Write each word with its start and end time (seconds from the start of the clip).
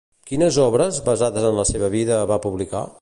Quines 0.29 0.55
obres, 0.63 0.97
basades 1.09 1.45
en 1.51 1.59
la 1.61 1.67
seva 1.73 1.91
vida, 1.99 2.19
va 2.33 2.43
publicar? 2.47 2.83